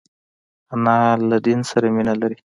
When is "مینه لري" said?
1.95-2.37